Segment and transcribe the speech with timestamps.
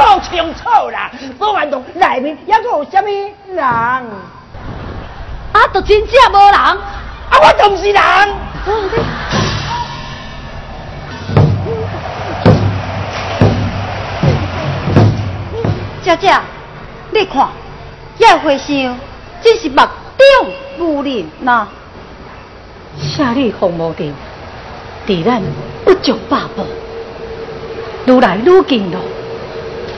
[0.00, 1.10] 搞清楚啦！
[1.38, 3.10] 保安洞内面还有什么
[3.54, 3.62] 人？
[3.62, 4.02] 啊，
[5.74, 6.78] 就真正无人，啊，
[7.32, 8.02] 我就不是人。
[16.02, 16.32] 姐姐，
[17.10, 17.46] 你看，
[18.16, 18.98] 叶回香
[19.42, 19.82] 真是目
[20.16, 20.26] 中
[20.78, 21.68] 无人呐。
[22.98, 24.14] 夏日红毛店，
[25.06, 25.42] 敌咱
[25.84, 26.64] 不足百步，
[28.06, 28.98] 愈来愈近了。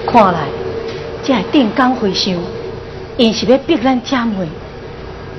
[0.06, 0.40] 看来
[1.24, 2.34] 这定岗回乡，
[3.16, 4.46] 因是要逼咱姐妹，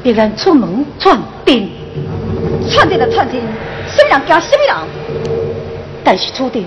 [0.01, 1.69] 逼咱出门串定。
[2.69, 3.41] 串定就串定，
[3.87, 4.87] 什么人惊什么人？
[6.03, 6.65] 但是处定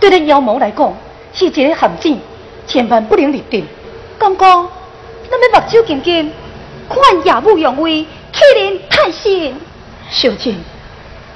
[0.00, 0.92] 对咱妖魔来讲
[1.32, 2.18] 是一个陷阱，
[2.66, 3.64] 千万不能入定。
[4.18, 4.66] 公公，
[5.30, 6.32] 咱要目睭金金，
[6.88, 9.54] 看夜幕用威，欺人太甚。
[10.10, 10.54] 小姐，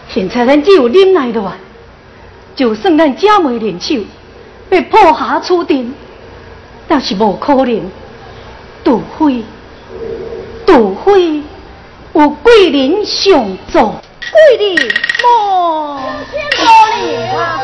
[0.09, 1.57] 现在咱只有忍耐了啊！
[2.57, 3.97] 就算咱姐妹联手，
[4.71, 5.95] 要破下处定，
[6.89, 7.91] 但是无可能。
[8.85, 9.45] 除非，
[10.67, 11.43] 除非
[12.15, 13.79] 有贵人相助。
[14.33, 16.63] 贵人，莫先多
[16.97, 17.61] 礼啊！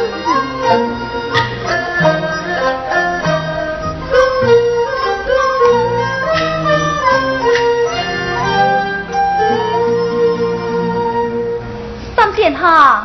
[12.15, 13.05] 三殿下，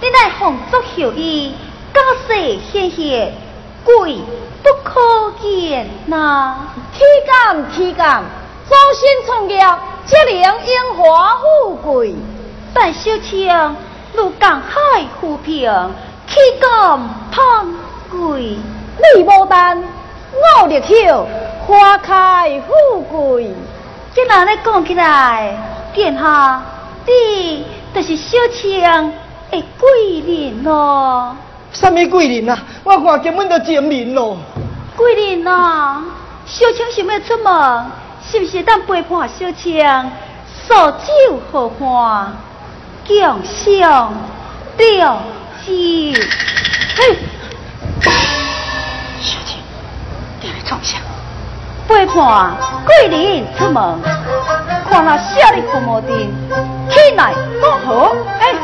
[0.00, 1.54] 你乃红足秀衣，
[1.92, 3.32] 家世显显，
[3.84, 4.18] 贵
[4.62, 5.00] 不可
[5.40, 6.56] 见呐！
[6.92, 8.22] 体感体感，
[8.68, 9.58] 早先创业，
[10.06, 12.14] 只能荣华富贵。
[12.72, 13.48] 但小青
[14.14, 15.70] 如江海浮萍，
[16.28, 17.00] 岂敢
[17.32, 17.74] 攀
[18.10, 18.56] 贵？
[19.16, 19.82] 你无丹，
[20.60, 21.26] 我力口，
[21.66, 23.50] 花开富贵。
[24.14, 25.56] 这哪来讲起来？
[25.92, 26.62] 殿下，
[27.06, 28.80] 你就是小青
[29.50, 31.34] 的贵人咯。
[31.72, 32.58] 什么桂林啊？
[32.84, 34.36] 我看根本就贱民咯。
[34.96, 36.02] 桂林啊，
[36.46, 37.84] 小青想要出门，
[38.30, 39.82] 是不是当陪伴小青
[40.66, 42.32] 扫酒喝欢？
[43.06, 44.12] 强相
[44.76, 45.20] 吊
[45.64, 46.14] 机，
[46.96, 47.18] 嘿，
[49.20, 49.58] 小青，
[50.40, 50.98] 你来创啥？
[51.88, 52.54] 陪伴
[52.86, 53.98] 桂林出门，
[54.88, 56.08] 看那小的父母的
[56.88, 58.14] 起来多好。
[58.38, 58.54] 哎，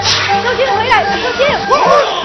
[0.00, 2.21] 小青回来，小姐。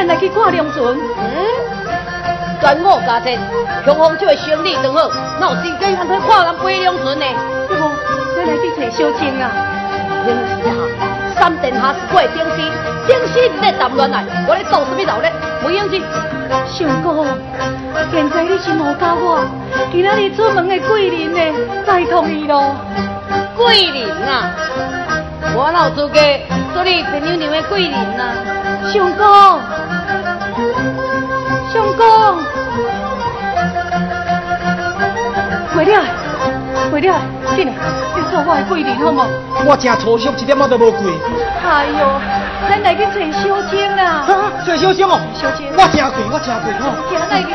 [0.00, 0.96] 咱来去看龙船。
[1.18, 1.44] 嗯，
[2.58, 3.38] 端午佳节，
[3.84, 7.26] 雄风就会生意长好，哪有时间通去看人飞龙船呢？
[7.68, 7.90] 不过，
[8.34, 9.52] 咱来去找小青啊。
[10.24, 10.72] 明时啊，
[11.38, 12.56] 三殿下是过定时，
[13.06, 15.30] 定时唔得谈恋爱，我咧做什么闹咧？
[15.60, 16.02] 不用去。
[16.66, 17.26] 相公，
[18.10, 19.44] 现在你是无教我，
[19.92, 21.40] 今仔日出门的桂林呢，
[21.86, 22.74] 再同意咯。
[23.54, 24.50] 桂林啊，
[25.54, 26.18] 我哪有资格
[26.72, 28.32] 做你朋友娘的桂林啊？
[28.90, 29.60] 相公，
[31.72, 32.04] 相公，
[35.74, 36.02] 回来，
[36.90, 37.14] 回来，
[37.54, 37.72] 进来，
[38.16, 39.26] 你做我的贵人好吗？
[39.64, 41.12] 我真粗俗，一点仔都无贵。
[41.64, 42.20] 哎呦，
[42.68, 44.26] 咱来去找小姐啊！
[44.66, 46.84] 找小姐哦，小青，我真贵，我真贵哦。
[47.08, 47.50] 行，来去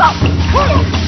[0.00, 0.06] 走
[0.54, 0.99] 嘿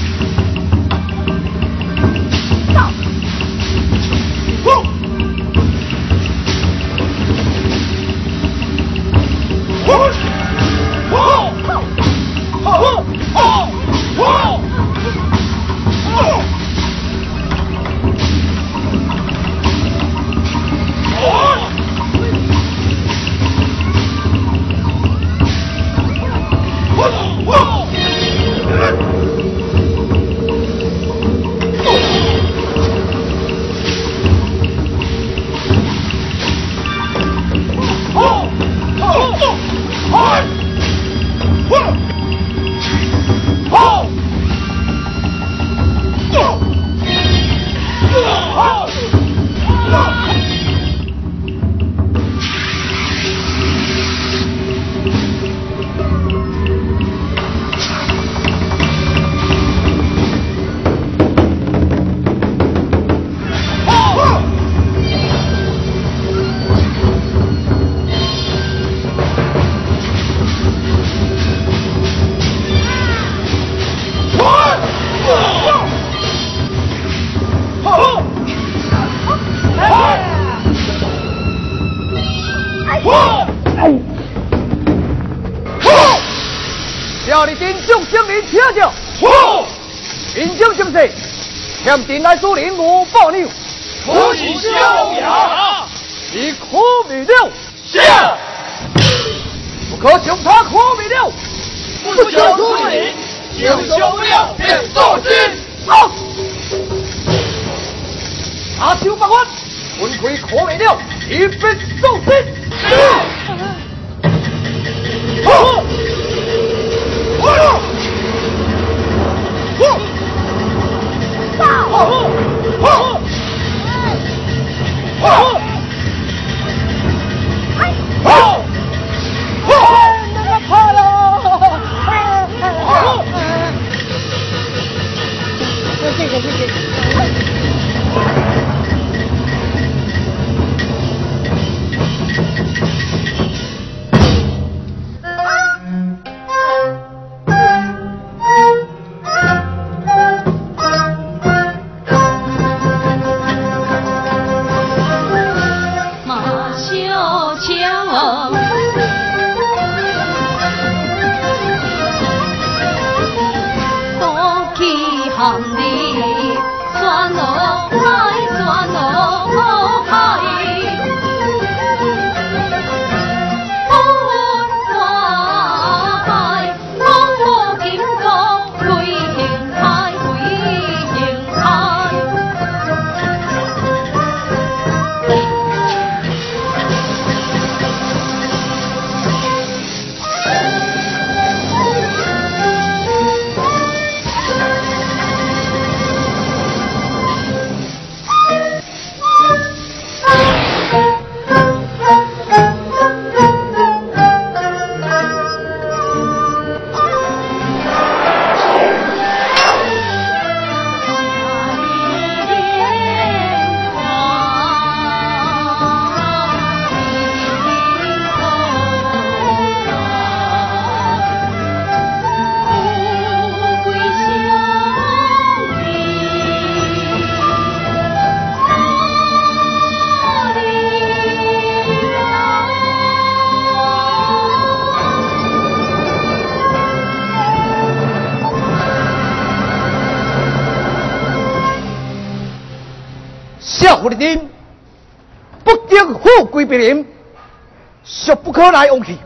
[248.71, 249.16] 来往去。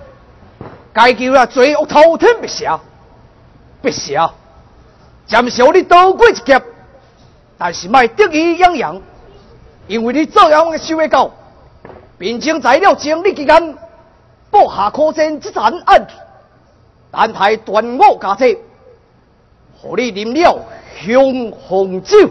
[0.93, 2.79] 该叫啊，罪恶滔天不赦，
[3.83, 4.31] 不赦。
[5.27, 6.63] 暂时你多过一劫，
[7.59, 9.03] 但是卖得意洋洋，
[9.89, 11.31] 因为你这样的收会到，
[12.17, 13.77] 并且在了整理期间，
[14.51, 16.07] 布下可侦这残案，
[17.11, 18.57] 但害断我家姐，
[19.79, 20.59] 和你啉了
[21.05, 22.31] 雄红酒。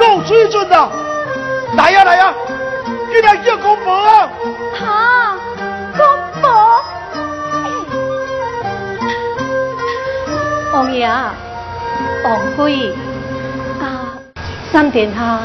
[0.00, 0.88] 够水准的！
[1.76, 2.34] 来呀来呀，
[3.12, 4.30] 给他叫公婆啊！
[4.72, 5.36] 哈，
[5.94, 6.82] 公婆，
[10.72, 11.06] 王爷、
[12.24, 12.94] 王妃
[13.78, 14.16] 啊，
[14.72, 15.40] 三殿下，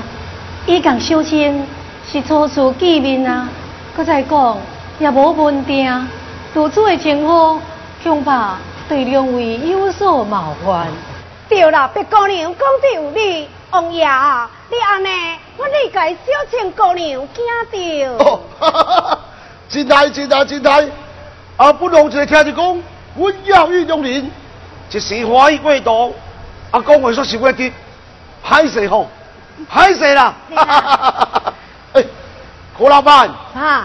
[0.65, 1.67] 伊共小青
[2.09, 3.49] 是初次见面啊，
[3.95, 4.57] 搁再讲
[4.99, 6.07] 也无问定，
[6.53, 7.59] 如此的情况，
[8.01, 8.55] 恐怕
[8.87, 10.87] 对两位有所冒犯。
[11.49, 15.09] 对啦，别姑娘讲得有理，王爷啊，你安尼，
[15.57, 18.25] 我理解小青姑娘惊到。
[18.25, 19.19] 哦，哈哈哈，
[19.67, 20.81] 真大真大真大！
[21.57, 22.83] 啊，不能一个听着讲，
[23.15, 24.31] 我要义中人，
[24.91, 26.15] 一时欢喜过度，
[26.71, 27.71] 啊，讲话说是话急，
[28.45, 29.09] 歹势吼，
[29.69, 30.33] 歹势啦！
[30.55, 31.53] 哈哈哈哈哈！
[31.93, 32.05] 哎，
[32.77, 33.83] 胡老板，嗨，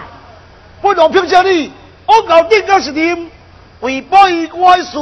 [0.80, 1.72] 不能评价你，
[2.06, 3.28] 我搞定个是你，
[3.80, 4.98] 违背我事。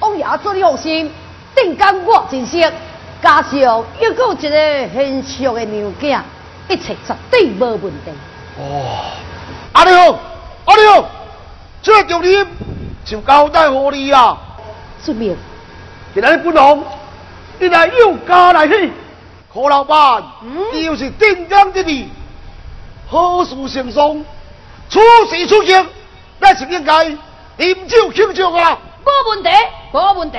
[0.00, 1.12] 王爷做你放心，
[1.54, 2.70] 定干我真心，
[3.22, 6.24] 加上又有一个贤淑的娘家，
[6.68, 8.10] 一切绝对无问题。
[8.58, 9.12] 哦，
[9.72, 10.18] 阿你好，
[10.64, 11.04] 阿你好，
[11.82, 12.46] 这个重任
[13.04, 14.38] 就交代给你啊。
[15.04, 15.36] 出面
[16.14, 16.82] 既然你不能，
[17.58, 18.92] 你来又家来去。
[19.52, 20.22] 何老板，
[20.72, 22.08] 你又是定江之地，
[23.08, 24.24] 好事成双？
[24.88, 25.86] 出事出境，
[26.38, 28.78] 那是应该饮酒庆祝啊！
[29.04, 29.50] 无问题，
[29.92, 30.38] 无问题。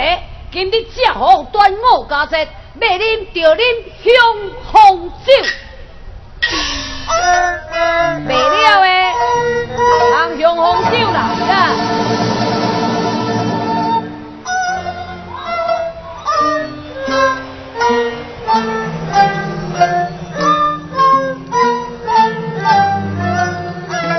[0.51, 2.47] 今日正好端午佳节，
[2.79, 3.01] 要啉
[3.33, 3.61] 就啉
[4.01, 4.09] 香
[4.71, 5.27] 红酒。
[8.27, 8.87] 未了诶，
[9.77, 11.17] 红香红酒啦！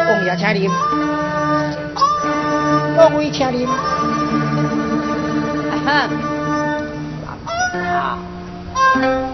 [0.09, 0.71] 王爷请啉，
[2.97, 3.52] 各位请啉。
[8.94, 9.31] 一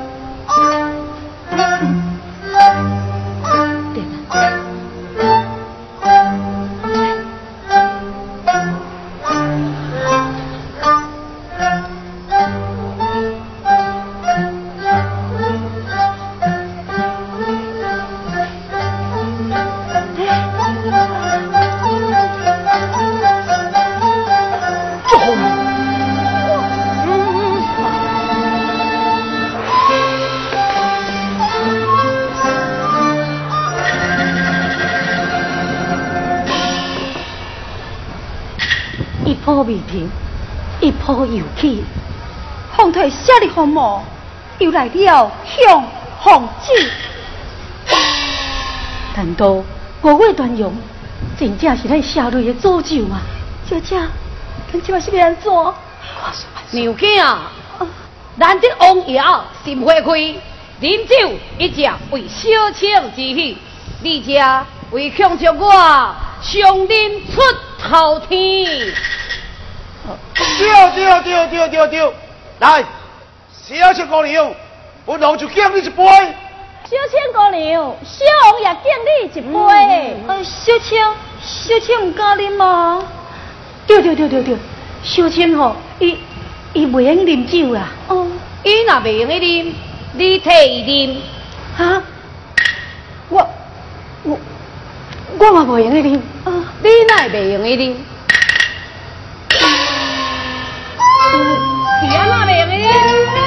[43.29, 44.03] 风退夏日风魔，
[44.59, 45.85] 又来了向
[46.19, 46.75] 红酒。
[49.15, 49.63] 难道
[50.03, 50.73] 五月端阳
[51.39, 53.21] 真正是咱社内的诅咒吗？
[53.69, 54.01] 小姐，
[54.73, 55.53] 咱这摆是要安怎？
[56.71, 57.37] 娘囝，
[58.39, 59.23] 咱这王爷
[59.63, 60.19] 心花开，
[60.81, 61.15] 饮酒
[61.59, 63.59] 一只为小情之喜，
[64.03, 64.41] 你只
[64.91, 65.71] 为庆祝我
[66.41, 67.43] 上林出
[67.79, 68.65] 头天。
[70.59, 72.13] 对对对对对对，
[72.61, 72.85] 来，
[73.69, 74.51] 小青姑娘，
[75.05, 76.03] 本王就敬你一杯。
[76.85, 80.17] 小青姑娘，小王也敬你一杯。
[80.27, 80.99] 呃，小青，
[81.43, 83.05] 小青唔敢啉吗？
[83.87, 84.57] 对对对对对，
[85.03, 86.17] 小青吼，伊
[86.73, 87.91] 伊袂用啉酒啦。
[88.09, 88.27] 哦，
[88.65, 89.75] 伊若袂用伊啉，
[90.15, 91.21] 你替伊啉。
[91.77, 92.03] 哈？
[93.29, 93.47] 我
[94.23, 94.39] 我
[95.39, 96.17] 我嘛袂用伊啉。
[96.47, 97.95] 啊，你乃袂用伊啉？
[102.01, 103.38] 是安那袂用伊啉？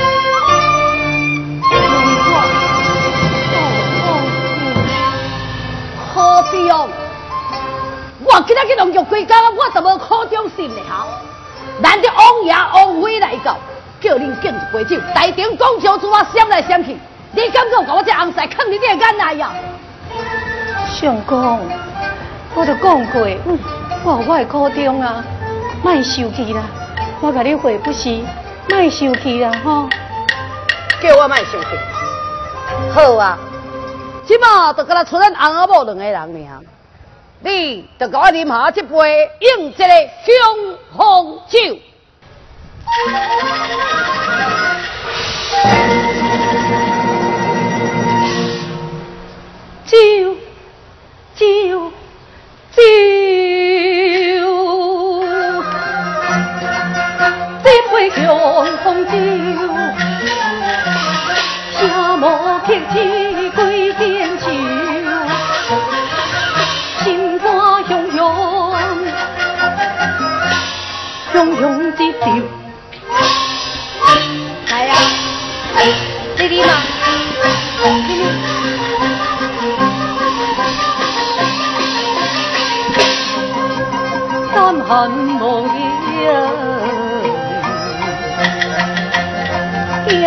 [8.33, 11.05] 我今仔去农药归家，我怎么苦中心呢哈！
[11.83, 13.57] 咱这王爷王妃来到，
[13.99, 16.97] 叫恁敬一杯酒，大庭广众之我闪来闪去，
[17.33, 19.51] 你敢够把我这红婿坑你这眼内呀？
[20.89, 21.59] 相公，
[22.55, 23.59] 我都讲过，嗯
[24.03, 25.23] 我有我的苦衷啊，
[25.83, 26.63] 莫生气啦，
[27.19, 28.17] 我甲你回不是，
[28.69, 29.89] 莫生气啦吼。
[31.01, 31.67] 叫我莫生气。
[32.93, 33.37] 好啊，
[34.25, 36.59] 即马就跟咱出咱翁仔某两个人尔，
[37.43, 39.93] 你就给我啉下这杯应这个
[40.25, 41.59] 香红酒。
[49.85, 49.97] 酒
[51.35, 51.91] 酒
[52.71, 52.81] 酒，
[57.63, 58.21] 这杯香
[58.83, 59.11] 红酒，
[61.79, 61.81] 下
[62.17, 62.95] 莫客气
[63.55, 63.59] 归
[63.93, 64.45] 点酒，
[71.33, 72.27] 汹涌的流。
[74.69, 74.89] 来呀、
[76.37, 76.71] 你啉嘛？
[84.53, 84.89] 三恨
[85.39, 85.79] 无影，
[90.21, 90.25] 有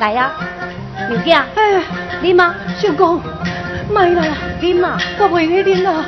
[0.00, 0.32] 来呀、
[1.10, 1.82] 牛囝，哎，
[2.22, 2.54] 你妈？
[2.80, 3.20] 相公，
[3.92, 4.24] 卖啦，
[4.58, 4.96] 你妈？
[5.18, 6.02] 我袂用去啉啦，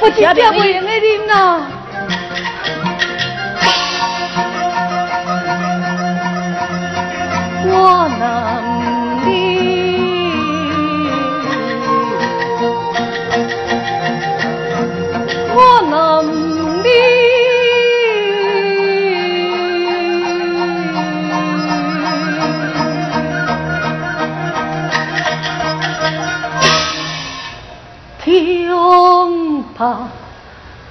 [0.00, 1.60] 我真正袂用去啉啦。
[7.66, 8.73] 我能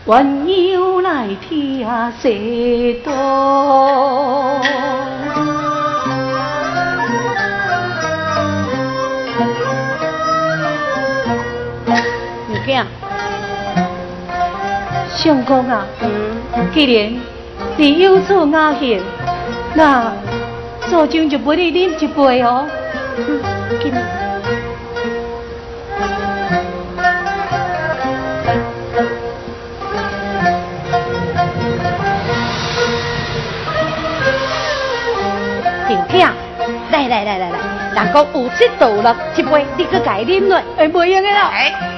[0.05, 1.87] 弯腰来听
[2.21, 4.59] 西多。
[12.49, 12.83] 你囝，
[15.09, 15.85] 相公啊，
[16.73, 17.15] 既然
[17.77, 19.01] 你有错雅贤，
[19.73, 20.11] 那
[20.89, 22.65] 素君就陪你饮一杯哦。
[23.17, 23.39] 嗯，
[38.03, 41.49] 来，人讲有七度了，一杯你去改啉落，哎，袂用的啦。
[41.53, 41.73] 哎，哦。
[41.79, 41.92] 哎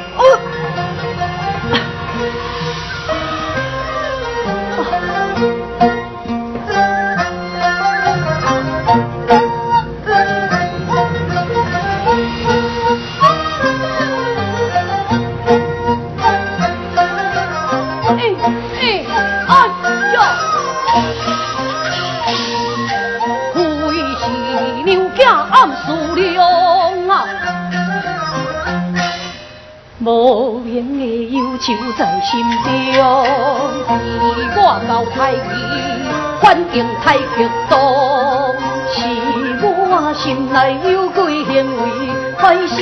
[37.06, 37.24] 太激
[37.70, 38.56] 动，
[38.92, 38.98] 是
[39.62, 41.16] 我心内有几
[41.46, 41.84] 行为
[42.40, 42.78] 反想。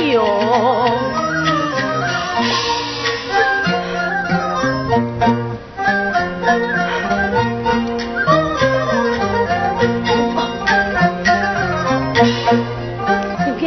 [13.44, 13.62] 娘囝，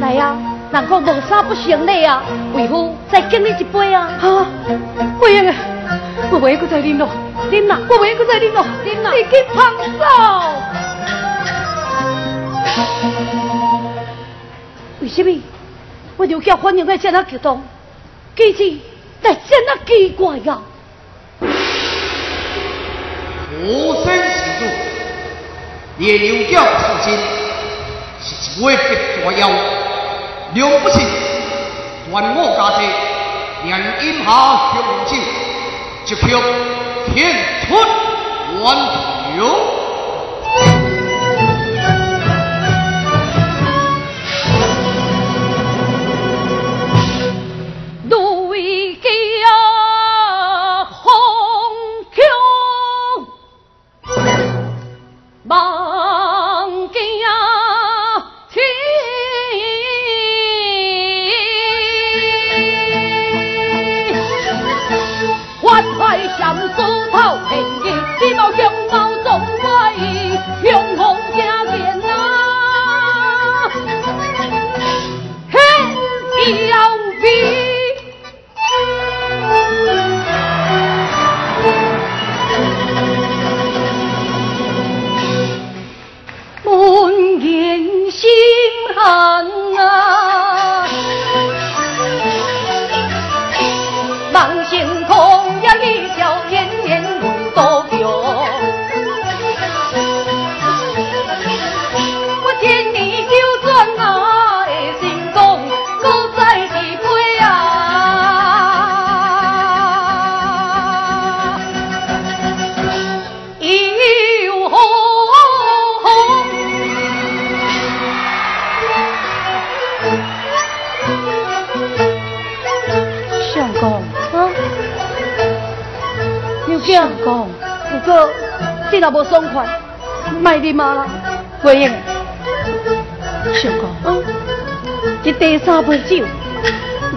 [0.00, 0.34] 来呀，
[0.72, 2.22] 人讲无啥不成礼啊，
[2.54, 4.08] 为夫再敬你一杯啊。
[4.18, 4.46] 哈，
[5.20, 5.52] 袂用的，
[6.30, 7.06] 我袂搁再啉咯，
[7.52, 8.90] 啉啦，我袂搁再啉咯，你
[9.24, 10.04] 去放手。
[15.00, 15.38] 为什么
[16.16, 17.62] 我娘家反应会这样激动？
[18.34, 18.78] 其实
[19.20, 20.58] 但这样奇怪呀、
[23.60, 24.14] 无声行
[24.58, 24.64] 主，
[25.98, 27.12] 列牛角创新，
[28.18, 31.00] 是一位别大妖，了不起，
[32.10, 32.80] 断我家姐，
[33.64, 33.68] 连
[34.02, 34.30] 阴下
[34.72, 35.12] 雄酒，
[36.06, 36.22] 即刻
[37.14, 37.30] 天
[37.66, 37.74] 出
[38.62, 38.76] 万
[39.36, 39.81] 有。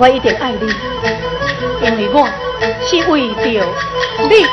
[0.05, 0.67] 我一定爱你，
[1.83, 2.29] 因为我
[2.85, 3.65] 是为着
[4.29, 4.45] 你，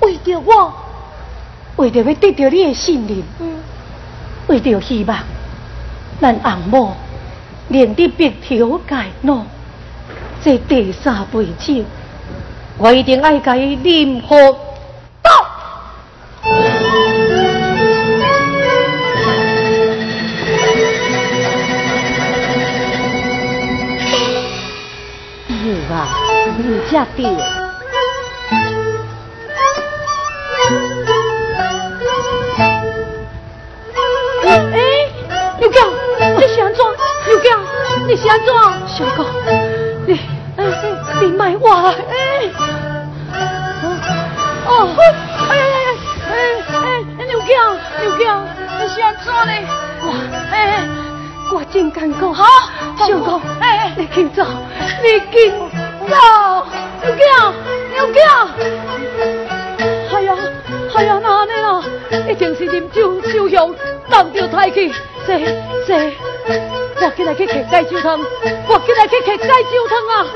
[0.00, 0.70] 为着我，
[1.76, 3.54] 为着要得到你的信任，嗯，
[4.48, 5.18] 为着希望。
[6.20, 6.94] 咱红某。
[7.68, 9.40] 连得白条界喏，
[10.44, 11.82] 这第三杯酒，
[12.76, 14.36] 我一定爱甲伊啉好
[26.96, 27.04] 刘
[35.70, 35.92] 强，
[36.38, 36.80] 你是安怎？
[37.26, 37.60] 刘强，
[38.06, 38.46] 你是安怎？
[38.88, 39.26] 小公，
[40.06, 40.18] 你，
[40.56, 40.64] 哎，
[41.20, 41.94] 你卖我了，哎，
[44.66, 44.88] 哦，
[45.50, 45.88] 哎呀呀呀，
[46.30, 46.32] 哎
[47.18, 48.48] 哎，刘强，刘强，
[48.80, 49.52] 你是安怎呢？
[50.00, 50.14] 我，
[50.50, 50.88] 哎，
[51.52, 52.32] 我真艰苦。
[52.32, 52.42] 好，
[53.06, 54.46] 小公，哎，你紧走，
[55.02, 55.52] 你紧
[56.06, 56.14] 牛
[57.02, 57.20] 哥，
[57.92, 58.18] 牛哥，
[60.14, 60.36] 哎呀，
[60.94, 61.82] 哎呀，那安啦，
[62.28, 63.70] 一定是饮酒逍遥，
[64.08, 64.92] 担着太气，
[65.26, 65.38] 姐
[65.86, 66.12] 姐，
[67.00, 68.20] 我今来去喝解酒汤，
[68.68, 70.26] 我今来去喝解酒汤啊！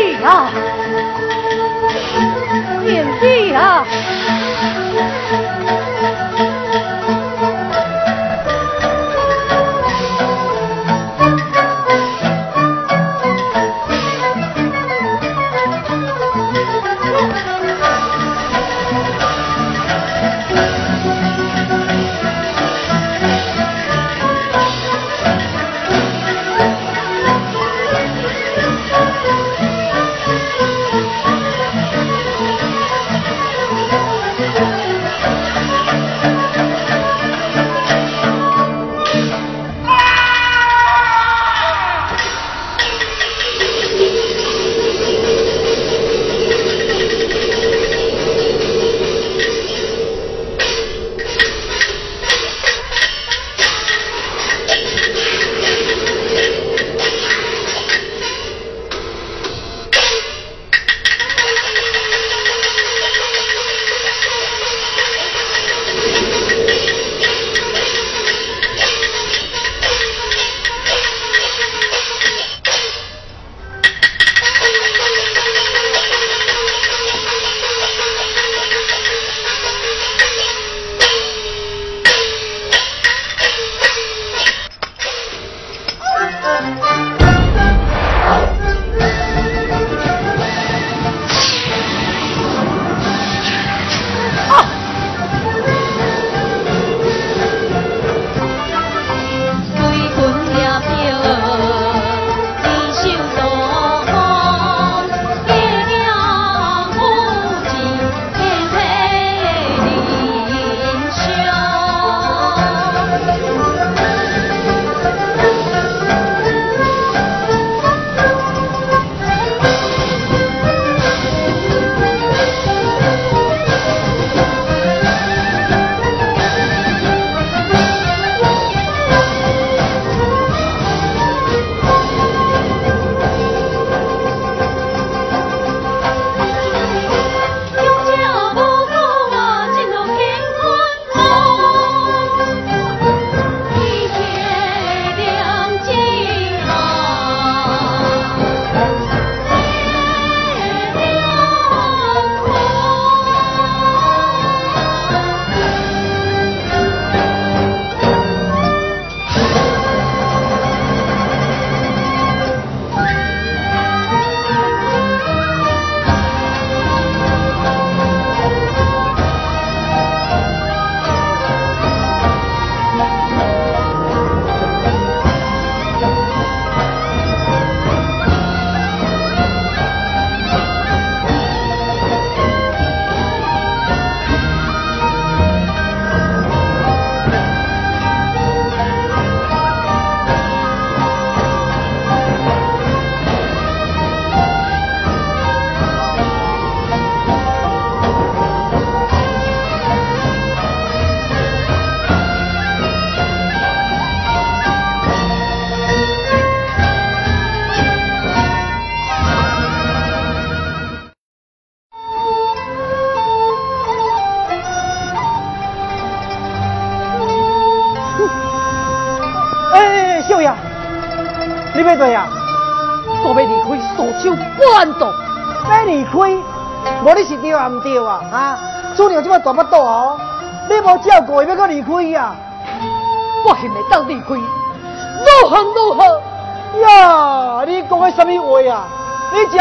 [0.00, 0.50] 芝啊！
[2.86, 3.84] 灵芝啊！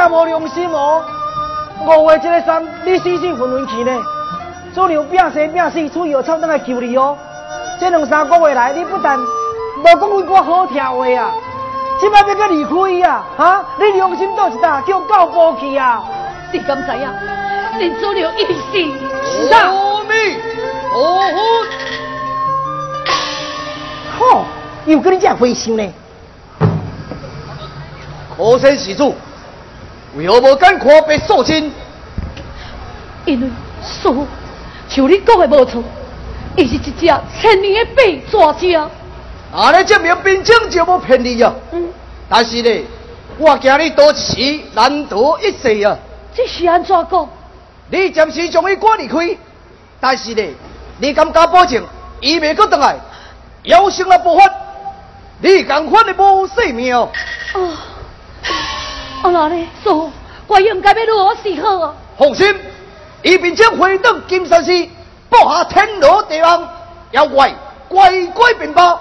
[0.10, 1.04] 无良心哦！
[1.86, 3.92] 五月这个三，你死死分分去呢？
[4.74, 7.16] 主娘拼生拼死，出药草等来救你哦！
[7.80, 11.32] 这两三个月来，你不但无讲几句好听话啊，
[12.00, 13.26] 即摆要搁离开啊？
[13.38, 13.66] 哈！
[13.78, 16.04] 你良心倒一搭，叫狗报去啊！
[16.52, 17.08] 你敢知影？
[17.80, 18.94] 恁主娘一定
[19.24, 20.12] 是阿弥
[20.92, 21.22] 陀
[24.18, 24.46] 佛，
[24.86, 25.94] 又跟你这样回心呢？
[28.36, 29.16] 可生施主，
[30.16, 31.72] 为何无敢看白素贞？
[33.26, 33.48] 因为
[33.84, 34.26] 叔，
[34.88, 35.84] 像你讲的无错，
[36.56, 36.92] 伊是一只
[37.40, 38.80] 千年的白蛇精。
[39.52, 41.54] 啊，尼证明兵将就无骗你啊！
[41.72, 41.90] 嗯，
[42.30, 42.86] 但是呢，
[43.38, 45.98] 我惊你多一时难得一世啊！
[46.36, 47.30] 这是安怎讲？
[47.92, 49.38] 你暂时将伊赶离开，
[50.00, 50.44] 但是呢，
[51.00, 51.84] 你敢敢保证
[52.22, 52.96] 伊袂搁回来？
[53.64, 54.52] 有生了不发，
[55.42, 57.10] 你共款的无性命哦！
[57.54, 57.60] 啊，
[59.22, 59.68] 啊那呢？
[59.84, 60.10] 叔，
[60.48, 61.94] 我应该要如何是好啊？
[62.18, 62.56] 放心，
[63.22, 64.72] 伊并将回到金山寺，
[65.30, 66.68] 布下天罗地网，
[67.12, 67.54] 妖怪
[67.88, 69.00] 乖乖禀报。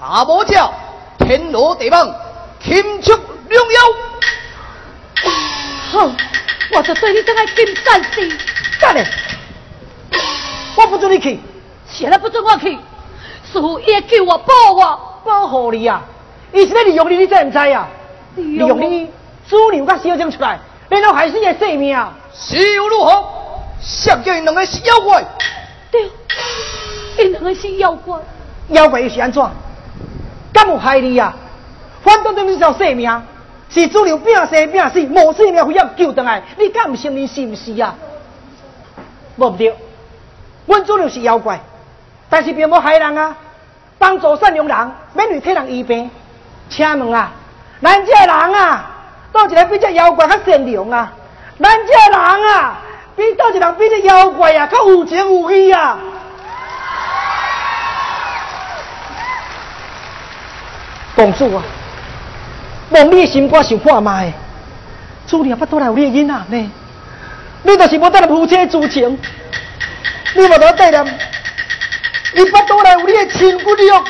[0.00, 0.72] 大魔教
[1.18, 2.14] 天罗地网，
[2.60, 3.12] 擒出
[3.48, 3.80] 良妖。
[5.90, 6.10] 好，
[6.72, 8.28] 我就对你这个金山寺。
[8.80, 9.04] 干嘞！
[10.76, 11.40] 我不准你去，
[11.88, 12.78] 现在不准我去，
[13.52, 15.20] 师傅也叫我保我。
[15.24, 16.00] 保护你啊！
[16.52, 17.88] 伊是咧利用你，你知唔知啊？
[18.36, 19.10] 利用你
[19.48, 20.58] 主流甲小将出来，
[20.88, 21.98] 然后害死个性命。
[22.34, 23.24] 是又如何？
[23.80, 25.24] 想叫因两个是妖怪？
[25.90, 26.10] 对，
[27.18, 28.18] 因两个是妖怪。
[28.68, 29.42] 妖怪又是安怎？
[30.52, 31.34] 敢有害你啊？
[32.02, 33.22] 反倒等你条性命，
[33.70, 37.94] 是主流拼生拼死，无性命非要救回来，你敢唔承认是毋是啊？
[39.36, 39.74] 无不对，
[40.66, 41.60] 阮主流是妖怪，
[42.28, 43.36] 但是并无害人啊，
[43.98, 46.10] 帮助善良人，免为替人医病。
[46.68, 47.32] 请问啊，
[47.82, 48.97] 咱这人啊，
[49.32, 51.12] 倒一个比这妖怪较善良啊？
[51.60, 52.18] 咱这人
[52.54, 52.78] 啊，
[53.16, 55.98] 比倒一人比这妖怪啊较有情有义啊？
[61.16, 61.62] 公主啊，
[62.90, 64.32] 望你的心肝想看卖，
[65.26, 66.70] 主娘不倒来有你的囡仔呢？
[67.64, 69.18] 你就是无得人夫妻之情，
[70.36, 71.04] 你无得带念，
[72.34, 74.04] 伊不倒来有你的亲骨肉。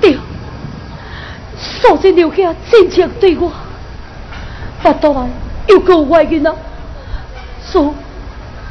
[0.00, 0.16] 对，
[1.84, 3.52] 素贞留下真情对我，
[4.82, 5.28] 不倒来
[5.68, 6.54] 又有我的囡仔，
[7.62, 7.90] 所以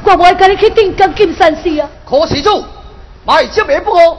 [0.03, 1.87] 我无爱跟你去定江金山寺啊。
[2.09, 2.65] 可施主，
[3.23, 4.17] 卖这名不好。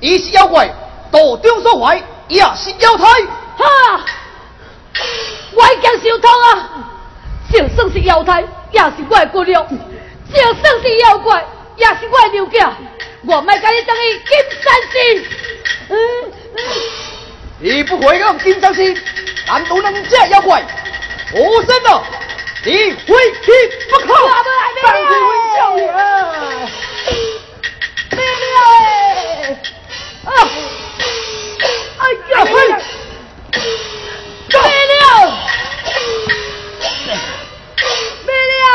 [0.00, 0.68] 伊是妖怪，
[1.12, 3.04] 道中所怀也是妖胎。
[3.56, 4.04] 哈！
[5.52, 6.68] 我已经受通啊！
[7.52, 9.64] 就算是妖胎，也是我的骨肉；
[10.32, 11.44] 就算是妖怪，
[11.76, 12.68] 也是我的牛囝。
[13.26, 14.94] 我卖跟你等于金山寺。
[15.90, 15.96] 嗯
[16.56, 16.58] 嗯
[17.64, 18.82] 你不会让金山寺，
[19.46, 20.62] 难道能这妖怪？
[21.32, 22.02] 我真的，
[22.62, 23.50] 你回去
[23.90, 24.12] 不可。
[24.82, 25.90] 放弃微笑呀！
[28.10, 29.56] 没了哎！
[30.26, 30.28] 啊！
[32.00, 32.44] 哎呀！
[32.44, 32.50] 没
[34.92, 35.02] 了！
[38.26, 38.28] 没
[38.60, 38.68] 了！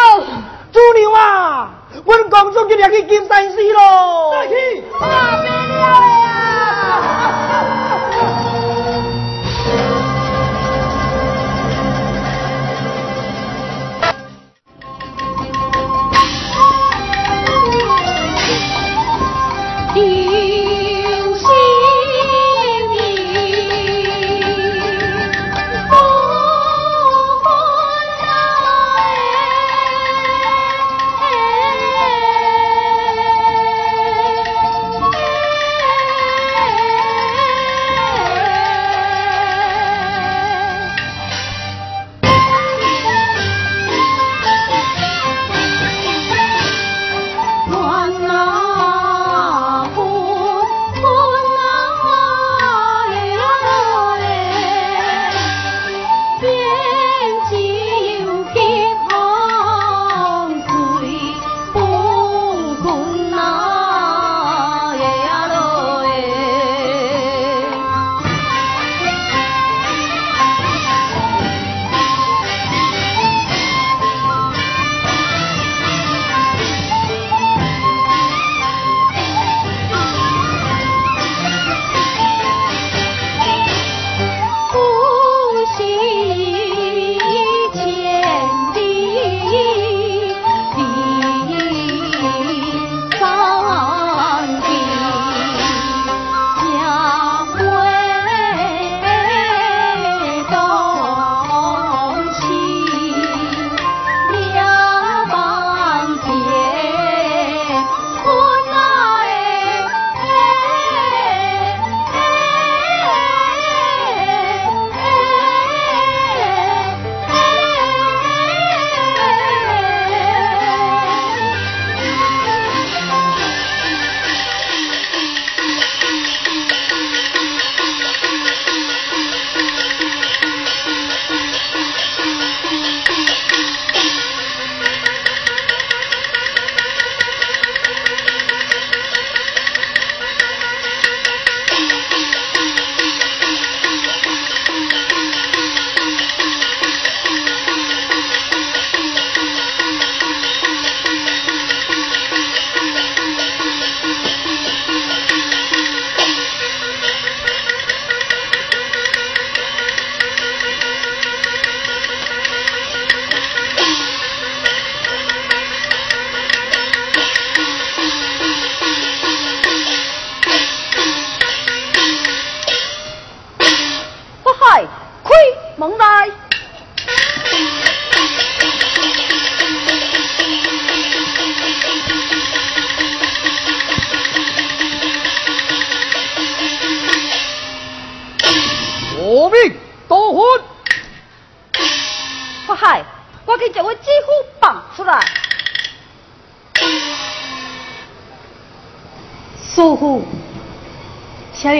[0.73, 4.31] 主娘啊，阮公主今日去金山寺咯！
[4.31, 4.83] 再去！
[4.99, 5.05] 啊！
[5.43, 6.18] 没了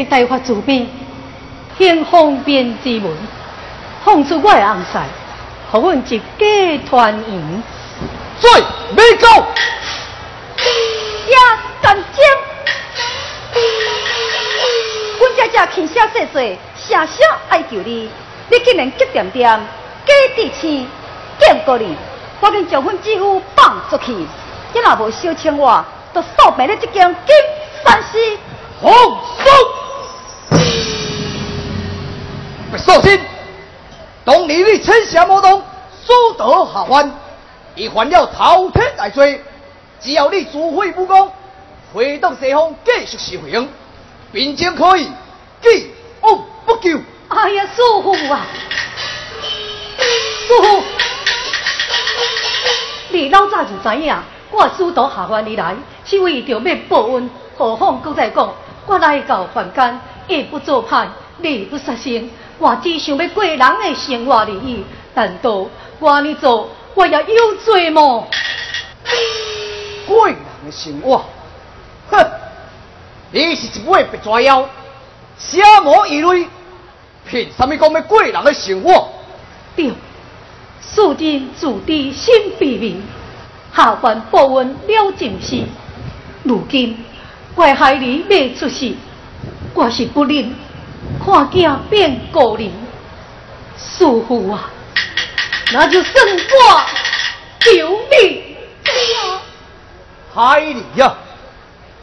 [0.10, 0.88] 大发慈悲，
[1.78, 3.16] 向方便之门，
[4.04, 5.04] 放出我的红婿，
[5.72, 6.20] 给阮一
[6.80, 7.64] 家团圆。
[8.40, 8.50] 最
[8.96, 9.28] 美高，
[11.28, 11.36] 也
[11.82, 12.26] 战争，
[15.20, 17.18] 阮姐姐轻声细细，声声
[17.50, 18.10] 哀求你，
[18.50, 19.60] 你竟然急点点，
[20.06, 20.88] 假地气，
[21.38, 21.96] 见过你，
[22.40, 25.86] 我紧将阮姊夫放出去，你若无小青我，
[26.16, 27.36] 就扫灭了这间金
[27.86, 28.18] 山寺。
[28.82, 28.92] 放
[32.90, 33.20] 别扫兴，
[34.26, 35.62] 当年你天下无动，
[36.04, 37.12] 所得下凡，
[37.76, 39.44] 已犯了滔天大罪。
[40.02, 41.32] 只要你自悔不公，
[41.94, 43.70] 回到西方继续修行，
[44.32, 45.08] 并且可以
[45.62, 47.00] 既往不咎。
[47.28, 48.48] 哎呀，师傅啊，
[50.48, 50.84] 师傅，
[53.10, 54.16] 你老早就知影，
[54.50, 55.76] 我师徒下凡而来，
[56.06, 57.30] 是为着要报恩。
[57.56, 58.52] 何况搁再讲，
[58.88, 61.08] 我来到凡间，夜不做派，
[61.42, 64.84] 日不杀生，我只想要过人的生活而已。
[65.14, 65.66] 难道
[66.00, 68.26] 我安尼做，我也有罪吗？
[70.08, 70.36] 过人
[70.66, 71.26] 的生活，
[72.10, 72.26] 哼！
[73.32, 74.68] 你是一尾白蛇妖，
[75.38, 76.48] 邪魔一类，
[77.28, 79.10] 凭什么讲要过人的生活？
[79.76, 79.92] 对，
[80.82, 82.96] 素贞自知心悲悯，
[83.76, 85.64] 下凡报恩了尽事。
[86.44, 86.98] 如今
[87.54, 88.94] 怪害你未出世，
[89.74, 90.56] 我是不忍
[91.30, 92.72] 看囝变孤人。
[93.78, 94.70] 师傅啊，
[95.72, 96.82] 那就算我
[97.60, 98.58] 救你。
[100.34, 101.14] 海里呀！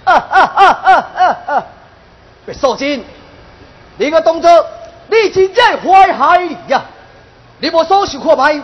[0.04, 1.66] 哈哈哈哈哈哈！
[2.44, 3.04] 别扫兴，
[3.96, 4.50] 你个动作，
[5.08, 6.84] 你真正坏海里呀！
[7.58, 8.62] 你无所受看卖，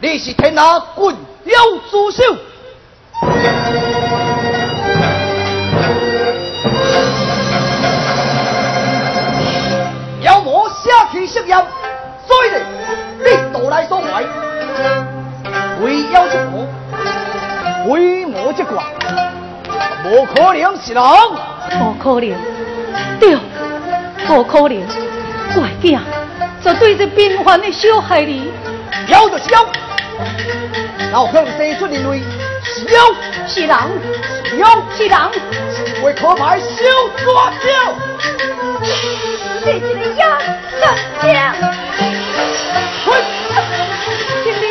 [0.00, 1.14] 你是天下棍
[1.44, 1.54] 妖
[1.90, 2.36] 之首。
[10.84, 11.56] 妖魔下体食言，
[12.26, 12.56] 所以呢，
[13.18, 14.22] 你道来所怀，
[15.82, 16.66] 为妖之魔。
[17.88, 18.82] 为魔之怪，
[20.04, 21.02] 无可能是人，
[21.80, 22.32] 无可能，
[23.18, 23.36] 对，
[24.28, 24.80] 无可能，
[25.52, 25.98] 怪囝
[26.62, 28.52] 绝对是平凡的小孩儿，
[29.08, 29.66] 妖就是妖，
[31.10, 32.22] 哪有可能生出人类
[32.62, 33.00] 是妖
[33.48, 33.76] 是人，
[34.44, 35.18] 是妖是人，
[36.04, 36.84] 为可怕的小
[37.24, 37.94] 抓鸟，
[39.64, 40.26] 这是个妖
[40.80, 40.84] 战
[41.22, 41.54] 将，
[43.04, 43.08] 滚！
[44.42, 44.64] 经理，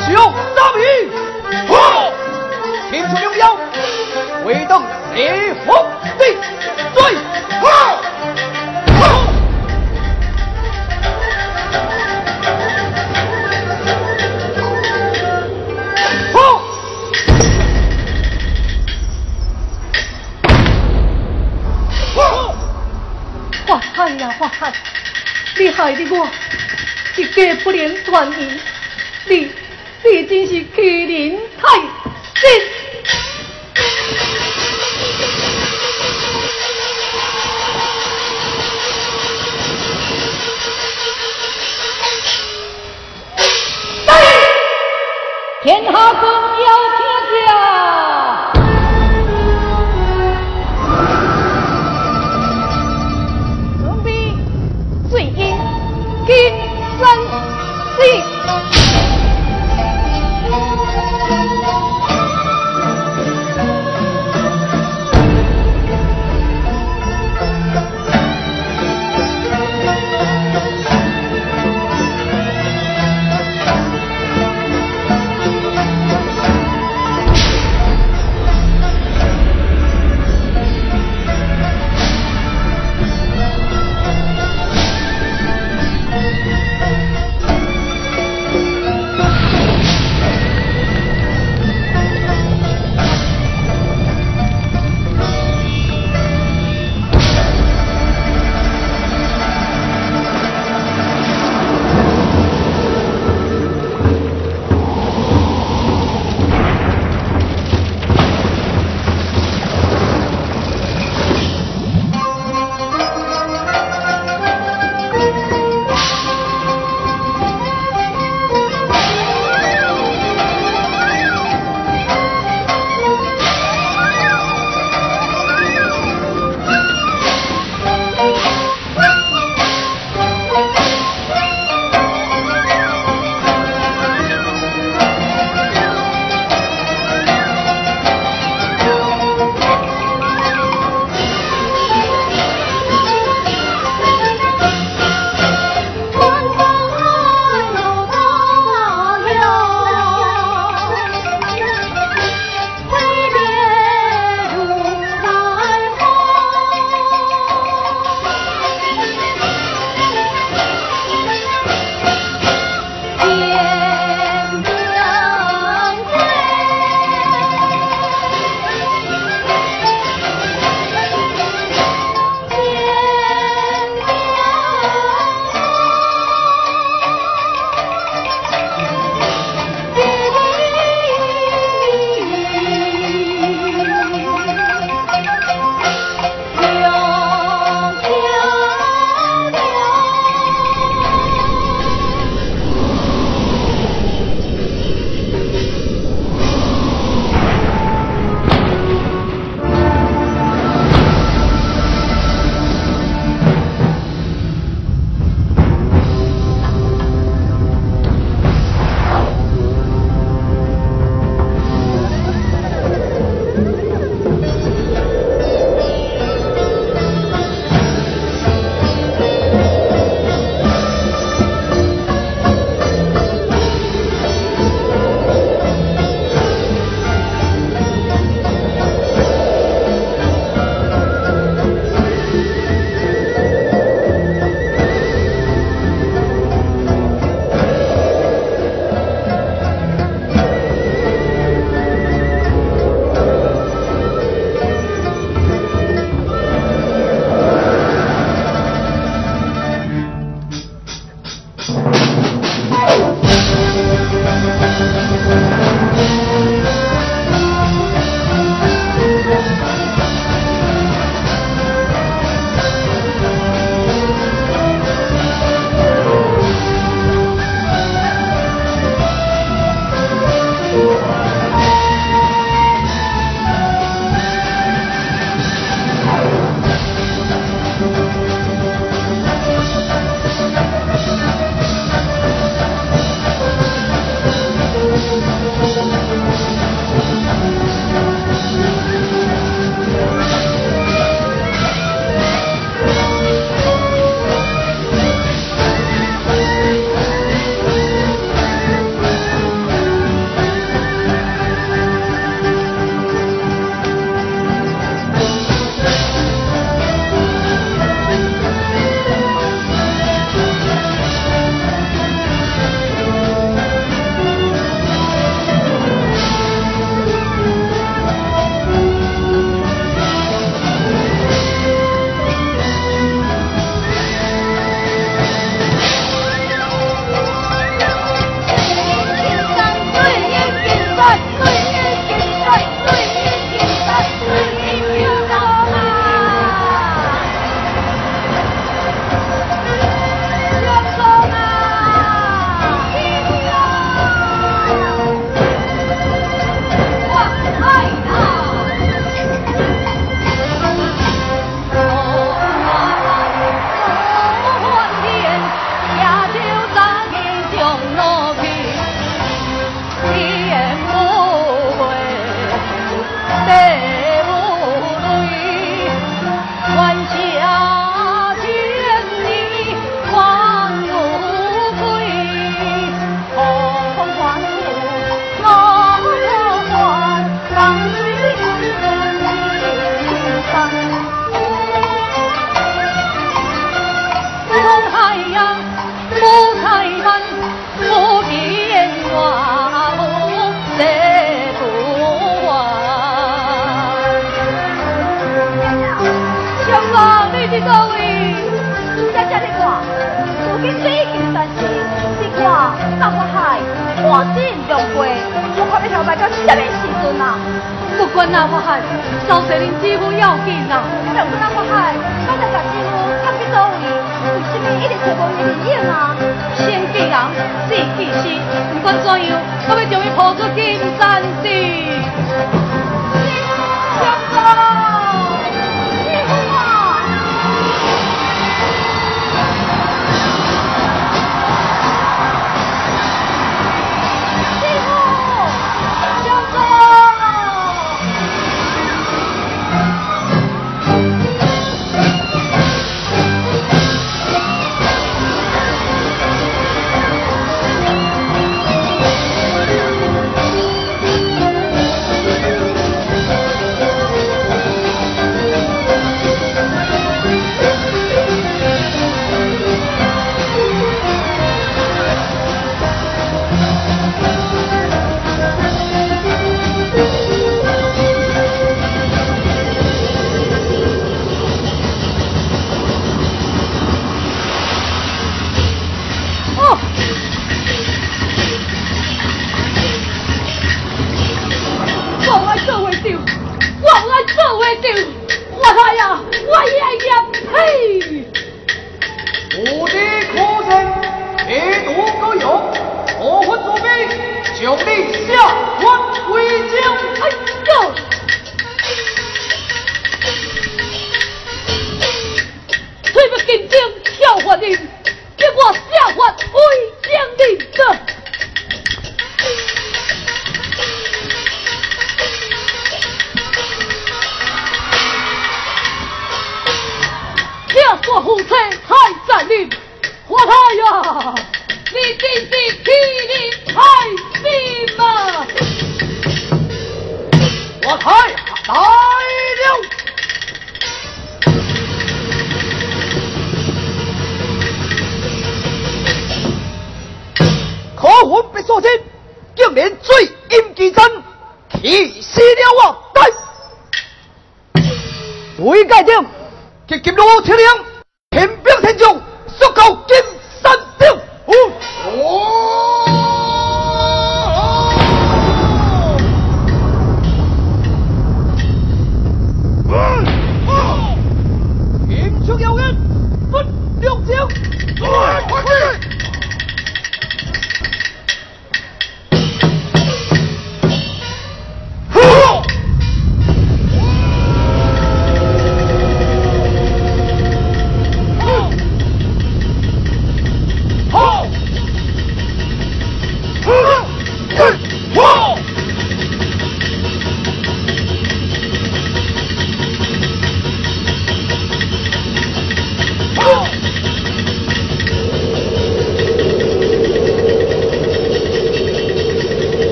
[0.00, 0.06] 小
[0.56, 0.82] 大米，
[1.68, 2.12] 吼！
[2.90, 3.56] 请出龙妖，
[4.44, 4.82] 挥动
[5.14, 5.68] 烈风
[6.18, 6.24] 的
[6.92, 7.14] 追，
[7.60, 7.66] 吼！
[24.08, 24.72] 发财呀发财！
[25.58, 26.26] 你害得我
[27.16, 28.60] 一家不能团圆，
[29.26, 29.52] 你
[30.02, 31.78] 你真是欺人太
[32.34, 32.50] 甚！
[45.62, 47.07] 天下公要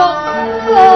[0.00, 0.94] 我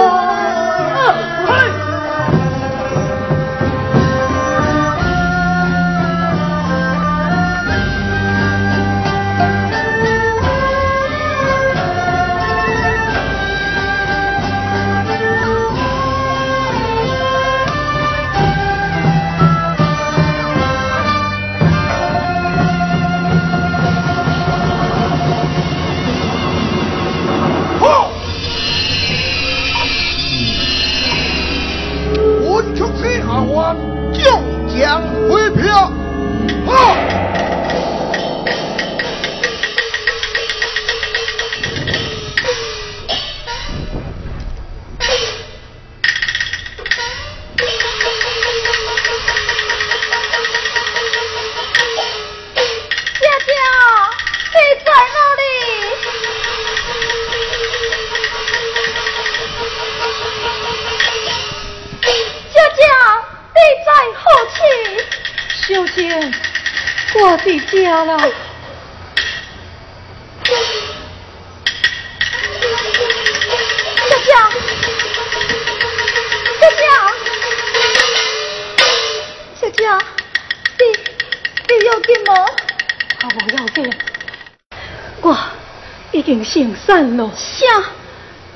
[87.35, 87.83] 啥？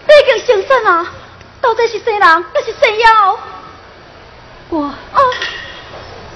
[0.08, 1.06] 你已经成神啦？
[1.60, 3.40] 到底是仙人还是仙妖？
[4.70, 4.96] 我啊，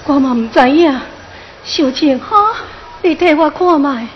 [0.06, 1.00] 我嘛唔知影。
[1.64, 2.54] 小静哈，
[3.02, 4.08] 你替我看卖。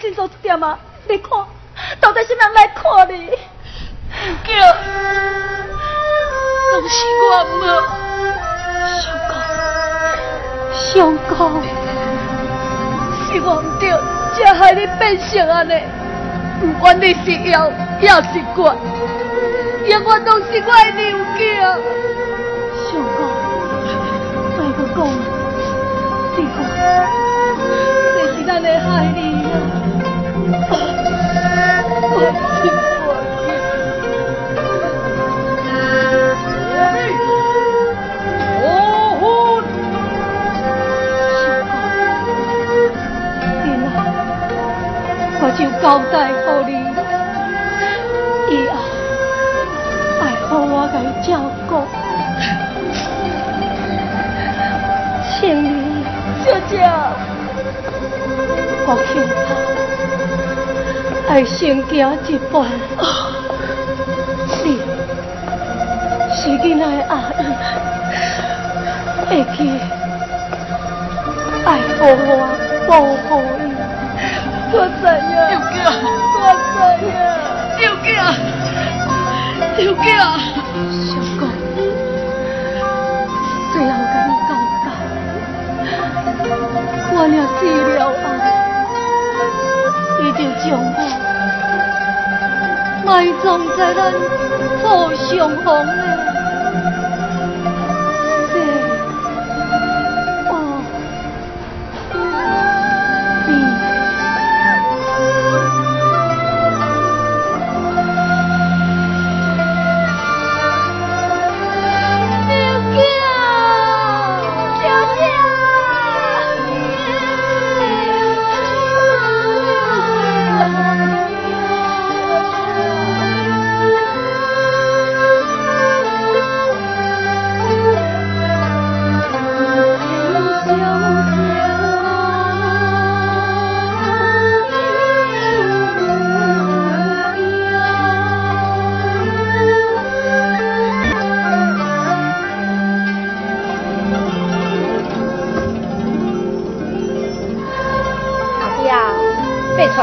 [0.00, 0.78] 迅速一点啊！
[1.08, 1.30] 你看，
[2.00, 3.30] 到底是人来看你？
[4.44, 4.54] 叫，
[6.72, 7.24] 都是我
[7.58, 7.60] 无。
[9.00, 9.30] 相公，
[10.72, 11.38] 相公，
[13.26, 13.84] 是我唔对，
[14.34, 15.72] 才害你变成安尼。
[16.60, 17.70] 不管你是妖，
[18.00, 18.74] 也是怪，
[19.86, 21.04] 永远都是我的牛
[21.34, 21.40] 叫。
[22.84, 23.18] 相公，
[24.56, 24.96] 再个讲，
[26.34, 27.27] 是我，这是
[28.48, 29.44] 咱的害你
[30.64, 30.72] 啊！
[32.00, 32.16] 我
[32.56, 32.64] 是
[33.04, 33.08] 我。
[45.40, 46.14] 我就交代
[46.46, 46.72] 好你，
[48.50, 48.72] 以后
[50.22, 51.28] 爱好我给照
[51.68, 51.70] 顾。
[55.38, 55.68] 请你，
[56.44, 56.72] 小姐，
[58.90, 59.04] 我恐
[59.44, 59.52] 怕
[61.30, 61.92] 爱先行
[62.26, 62.64] 一步。
[64.64, 64.66] 你
[66.32, 67.40] 是囡仔的阿姨，
[69.28, 69.58] 会记
[71.66, 71.68] 爱
[71.98, 72.32] 护我，
[72.88, 73.28] 保护
[73.60, 73.60] 伊。
[74.72, 75.36] 我知影，
[76.40, 76.74] 我知
[77.04, 77.12] 影，
[77.76, 78.08] 刘家，
[79.76, 80.08] 刘家，
[81.04, 81.06] 小
[81.38, 81.40] 公，
[83.70, 84.50] 最后甲你交
[84.82, 84.88] 代，
[87.12, 87.60] 我俩死
[87.98, 88.00] 了，
[90.38, 90.98] 就将我
[93.04, 94.12] 埋葬在咱
[94.80, 96.27] 土上房的。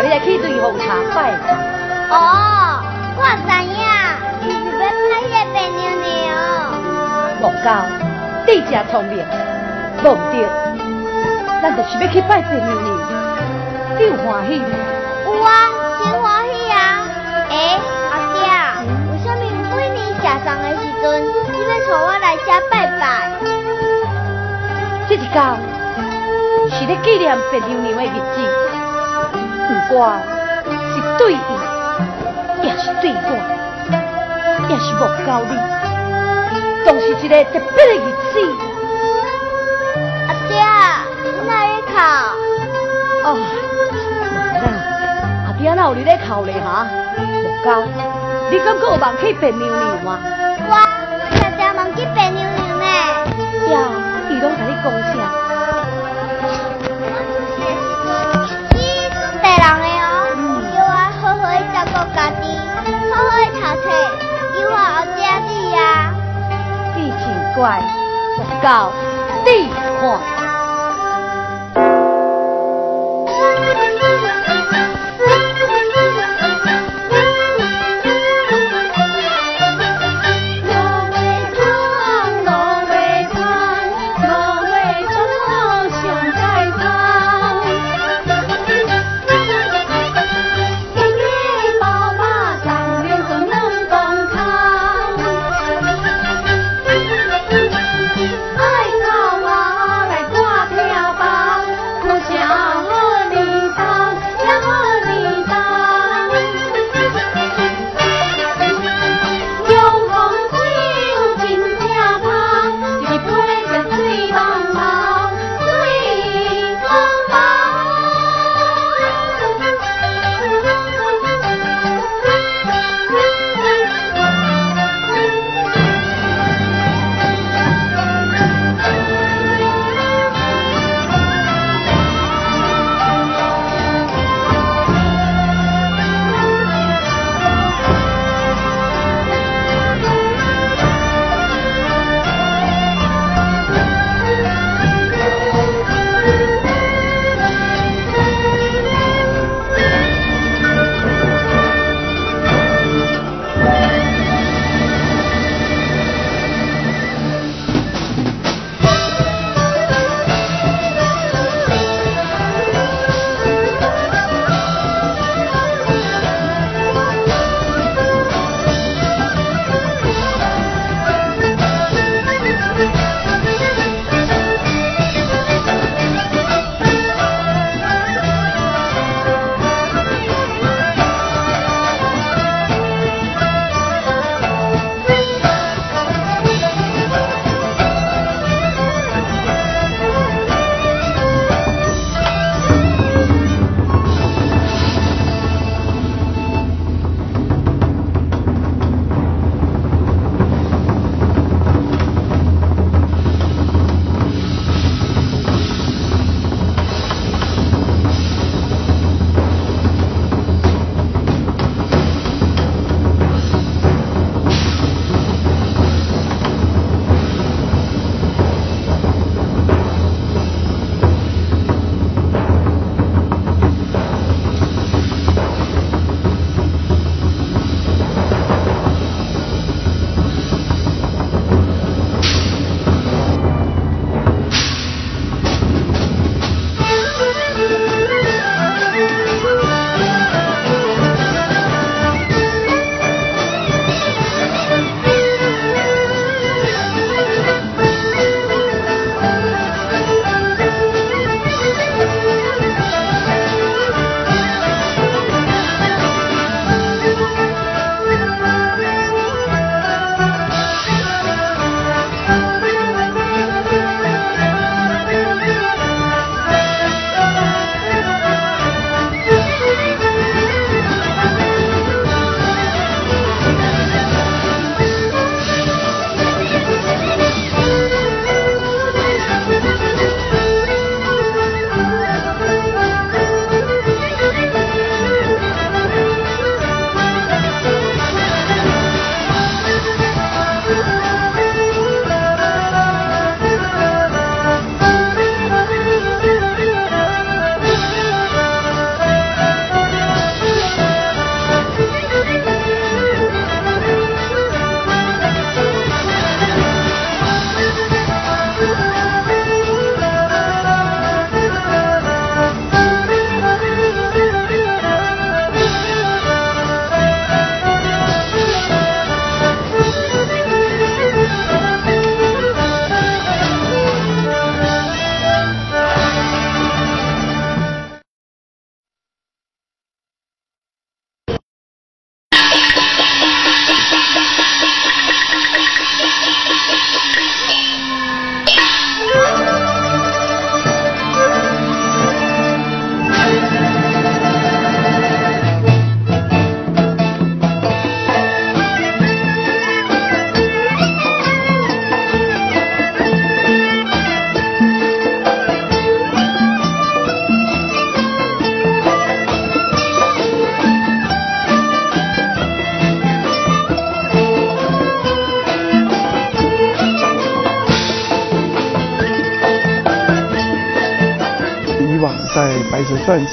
[0.06, 1.58] 你来去对红茶拜堂。
[2.12, 2.14] 哦，
[3.18, 3.74] 我知影，
[4.40, 6.06] 你是要拜迄个白娘娘。
[7.42, 7.68] 莫教，
[8.46, 9.26] 你真聪明，
[10.04, 10.46] 无唔对，
[11.60, 12.88] 咱就是要去拜白娘娘，
[13.98, 14.70] 你有欢喜吗？
[15.26, 15.50] 有啊，
[15.98, 16.78] 真欢喜啊！
[17.50, 18.46] 诶，阿爹，
[19.10, 19.42] 为什么
[19.76, 21.04] 每年社丧的时阵，
[21.52, 23.04] 你要带我来遮拜拜？
[25.10, 25.34] 这一天
[26.70, 28.38] 是咧纪念白娘娘的日子，
[29.88, 30.20] 不管
[30.94, 31.38] 是对伊，
[32.64, 33.30] 也是对我，
[34.68, 35.54] 也是莫教你，
[36.84, 38.34] 总是一个特别的日子。
[40.28, 40.54] 阿爹，
[41.24, 41.94] 你哪里哭？
[43.26, 43.28] 哦，
[44.34, 44.68] 妈啦，
[45.48, 46.88] 阿爹哪有你咧哭咧哈？
[47.18, 47.84] 莫教，
[48.50, 50.20] 你敢搁有忘记白娘娘吗？
[67.66, 67.82] 真乖，
[68.38, 69.05] 莫教，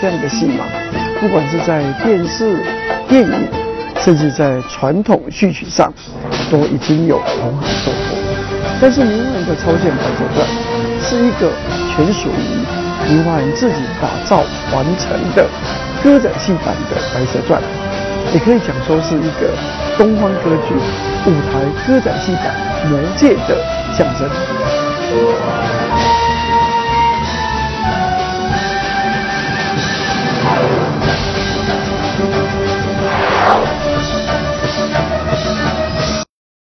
[0.03, 0.65] 这样的戏码，
[1.20, 2.59] 不管是在电视、
[3.09, 3.49] 电影，
[4.01, 5.95] 甚至在传统戏曲上，
[6.51, 8.19] 都已经有同行受过。
[8.81, 10.45] 但是明华园的超线《白蛇传》
[11.09, 11.53] 是一个
[11.95, 14.43] 全属于明华园自己打造
[14.74, 15.47] 完成的
[16.03, 17.62] 歌仔戏版的《白蛇传》，
[18.35, 19.55] 也可以讲说是一个
[19.97, 20.74] 东方歌剧
[21.31, 22.53] 舞台歌仔戏版
[22.91, 23.57] 魔界的
[23.97, 24.29] 象征。